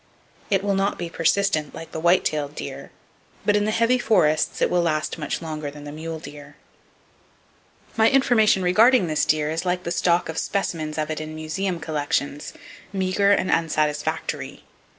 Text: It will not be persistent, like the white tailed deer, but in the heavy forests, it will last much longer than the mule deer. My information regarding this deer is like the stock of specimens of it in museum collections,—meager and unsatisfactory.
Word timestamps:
It 0.49 0.63
will 0.63 0.73
not 0.73 0.97
be 0.97 1.11
persistent, 1.11 1.75
like 1.75 1.91
the 1.91 1.99
white 1.99 2.25
tailed 2.25 2.55
deer, 2.55 2.89
but 3.45 3.55
in 3.55 3.65
the 3.65 3.69
heavy 3.69 3.99
forests, 3.99 4.59
it 4.59 4.71
will 4.71 4.81
last 4.81 5.19
much 5.19 5.43
longer 5.43 5.69
than 5.69 5.83
the 5.83 5.91
mule 5.91 6.17
deer. 6.17 6.55
My 7.95 8.09
information 8.09 8.63
regarding 8.63 9.05
this 9.05 9.25
deer 9.25 9.51
is 9.51 9.63
like 9.63 9.83
the 9.83 9.91
stock 9.91 10.27
of 10.27 10.39
specimens 10.39 10.97
of 10.97 11.11
it 11.11 11.21
in 11.21 11.35
museum 11.35 11.79
collections,—meager 11.79 13.29
and 13.31 13.51
unsatisfactory. 13.51 14.63